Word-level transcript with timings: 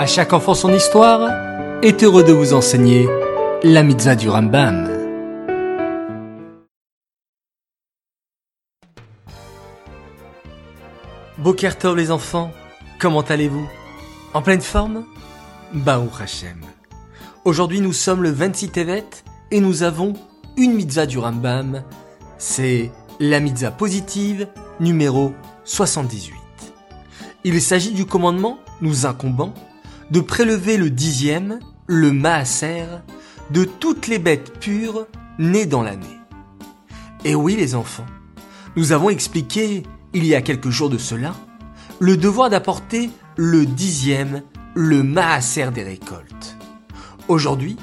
À 0.00 0.06
chaque 0.06 0.32
enfant 0.32 0.54
son 0.54 0.72
histoire 0.72 1.30
est 1.82 2.02
heureux 2.02 2.24
de 2.24 2.32
vous 2.32 2.54
enseigner 2.54 3.06
la 3.62 3.82
mitzvah 3.82 4.14
du 4.14 4.30
Rambam. 4.30 4.88
Bokertov 11.36 11.98
les 11.98 12.10
enfants, 12.10 12.50
comment 12.98 13.20
allez-vous? 13.20 13.68
En 14.32 14.40
pleine 14.40 14.62
forme? 14.62 15.04
Baruch 15.74 16.22
Hashem. 16.22 16.62
Aujourd'hui 17.44 17.82
nous 17.82 17.92
sommes 17.92 18.22
le 18.22 18.30
26 18.30 18.70
Tevet 18.70 19.04
et 19.50 19.60
nous 19.60 19.82
avons 19.82 20.14
une 20.56 20.72
mitzvah 20.72 21.04
du 21.04 21.18
Rambam. 21.18 21.82
C'est 22.38 22.90
la 23.18 23.38
mitzvah 23.38 23.70
positive 23.70 24.48
numéro 24.80 25.34
78. 25.64 26.34
Il 27.44 27.60
s'agit 27.60 27.92
du 27.92 28.06
commandement 28.06 28.60
nous 28.80 29.04
incombant 29.04 29.52
de 30.10 30.20
prélever 30.20 30.76
le 30.76 30.90
dixième, 30.90 31.60
le 31.86 32.12
maaser, 32.12 32.86
de 33.50 33.64
toutes 33.64 34.06
les 34.06 34.18
bêtes 34.18 34.58
pures 34.58 35.06
nées 35.38 35.66
dans 35.66 35.82
l'année. 35.82 36.06
Et 37.24 37.34
oui 37.34 37.56
les 37.56 37.74
enfants, 37.74 38.06
nous 38.76 38.92
avons 38.92 39.10
expliqué, 39.10 39.82
il 40.12 40.24
y 40.24 40.34
a 40.34 40.42
quelques 40.42 40.70
jours 40.70 40.90
de 40.90 40.98
cela, 40.98 41.34
le 41.98 42.16
devoir 42.16 42.50
d'apporter 42.50 43.10
le 43.36 43.66
dixième, 43.66 44.42
le 44.74 45.02
maaser 45.02 45.70
des 45.70 45.82
récoltes. 45.82 46.56
Aujourd'hui, 47.28 47.76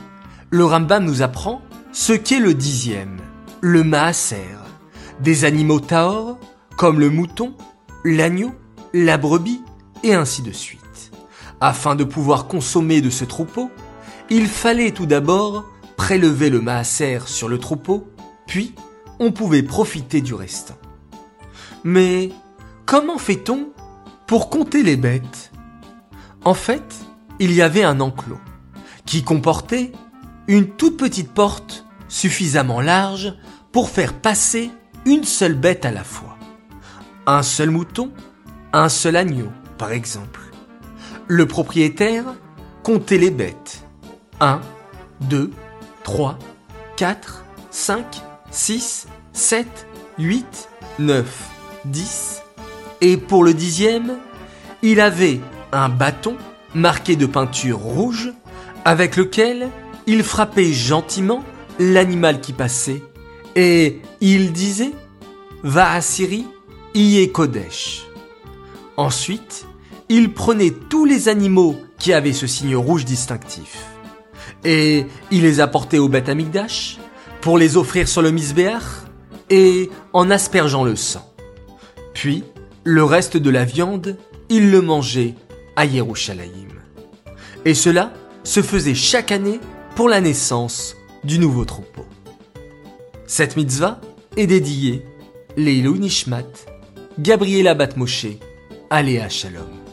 le 0.49 0.65
Rambam 0.65 1.05
nous 1.05 1.21
apprend 1.21 1.61
ce 1.91 2.13
qu'est 2.13 2.39
le 2.39 2.53
dixième, 2.53 3.17
le 3.61 3.83
maaser, 3.83 4.57
des 5.21 5.45
animaux 5.45 5.79
taor, 5.79 6.37
comme 6.77 6.99
le 6.99 7.09
mouton, 7.09 7.55
l'agneau, 8.03 8.53
la 8.93 9.17
brebis, 9.17 9.61
et 10.03 10.13
ainsi 10.13 10.41
de 10.41 10.51
suite. 10.51 10.86
Afin 11.59 11.95
de 11.95 12.03
pouvoir 12.03 12.47
consommer 12.47 13.01
de 13.01 13.09
ce 13.09 13.25
troupeau, 13.25 13.71
il 14.29 14.47
fallait 14.47 14.91
tout 14.91 15.05
d'abord 15.05 15.65
prélever 15.95 16.49
le 16.49 16.61
maaser 16.61 17.19
sur 17.25 17.49
le 17.49 17.57
troupeau, 17.57 18.07
puis 18.45 18.75
on 19.19 19.31
pouvait 19.31 19.63
profiter 19.63 20.21
du 20.21 20.33
restant. 20.33 20.77
Mais 21.83 22.29
comment 22.85 23.17
fait-on 23.17 23.69
pour 24.27 24.49
compter 24.49 24.83
les 24.83 24.97
bêtes? 24.97 25.51
En 26.45 26.53
fait, 26.53 26.95
il 27.39 27.51
y 27.53 27.61
avait 27.61 27.83
un 27.83 27.99
enclos 27.99 28.39
qui 29.05 29.23
comportait 29.23 29.91
une 30.47 30.69
toute 30.69 30.97
petite 30.97 31.31
porte 31.31 31.85
suffisamment 32.07 32.81
large 32.81 33.33
pour 33.71 33.89
faire 33.89 34.13
passer 34.13 34.71
une 35.05 35.23
seule 35.23 35.55
bête 35.55 35.85
à 35.85 35.91
la 35.91 36.03
fois. 36.03 36.37
Un 37.25 37.43
seul 37.43 37.69
mouton, 37.69 38.11
un 38.73 38.89
seul 38.89 39.15
agneau, 39.15 39.49
par 39.77 39.91
exemple. 39.91 40.46
Le 41.27 41.45
propriétaire 41.45 42.23
comptait 42.83 43.17
les 43.17 43.31
bêtes. 43.31 43.83
1, 44.39 44.61
2, 45.21 45.51
3, 46.03 46.39
4, 46.95 47.45
5, 47.69 48.05
6, 48.49 49.07
7, 49.33 49.87
8, 50.19 50.69
9, 50.99 51.49
10. 51.85 52.41
Et 53.01 53.17
pour 53.17 53.43
le 53.43 53.53
dixième, 53.53 54.13
il 54.81 55.01
avait 55.01 55.41
un 55.71 55.89
bâton 55.89 56.37
marqué 56.73 57.15
de 57.15 57.25
peinture 57.25 57.79
rouge 57.79 58.31
avec 58.85 59.17
lequel 59.17 59.69
il 60.05 60.23
frappait 60.23 60.71
gentiment 60.71 61.43
l'animal 61.79 62.39
qui 62.39 62.53
passait 62.53 63.03
et 63.55 64.01
il 64.21 64.53
disait 64.53 64.93
Va 65.63 65.91
à 65.91 66.01
Syrie, 66.01 66.47
y 66.93 67.19
est 67.19 67.29
Kodesh. 67.29 68.05
Ensuite, 68.95 69.65
il 70.09 70.33
prenait 70.33 70.71
tous 70.71 71.05
les 71.05 71.29
animaux 71.29 71.75
qui 71.99 72.13
avaient 72.13 72.33
ce 72.33 72.47
signe 72.47 72.75
rouge 72.75 73.05
distinctif. 73.05 73.85
Et 74.63 75.05
il 75.31 75.41
les 75.41 75.59
apportait 75.59 75.97
au 75.97 76.07
Beth 76.07 76.29
Amikdash 76.29 76.97
pour 77.41 77.57
les 77.57 77.77
offrir 77.77 78.07
sur 78.07 78.21
le 78.21 78.31
misbéach 78.31 78.83
et 79.49 79.89
en 80.13 80.29
aspergeant 80.29 80.83
le 80.83 80.95
sang. 80.95 81.31
Puis, 82.13 82.43
le 82.83 83.03
reste 83.03 83.37
de 83.37 83.49
la 83.49 83.65
viande, 83.65 84.17
il 84.49 84.71
le 84.71 84.81
mangeait 84.81 85.35
à 85.75 85.85
Yerushalayim. 85.85 86.67
Et 87.65 87.73
cela 87.73 88.13
se 88.43 88.61
faisait 88.61 88.95
chaque 88.95 89.31
année 89.31 89.59
pour 89.95 90.09
la 90.09 90.21
naissance 90.21 90.95
du 91.23 91.37
nouveau 91.37 91.65
troupeau. 91.65 92.05
Cette 93.25 93.57
mitzvah 93.57 93.99
est 94.37 94.47
dédiée 94.47 95.03
Leilou 95.57 95.97
Nishmat, 95.97 96.45
Gabriela 97.19 97.73
Batmoshe, 97.73 98.37
Aléa 98.89 99.27
Shalom. 99.27 99.86